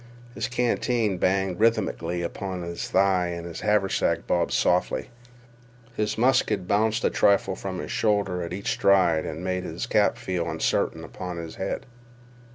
[0.33, 5.11] His canteen banged rythmically upon his thigh, and his haversack bobbed softly.
[5.95, 10.17] His musket bounced a trifle from his shoulder at each stride and made his cap
[10.17, 11.85] feel uncertain upon his head.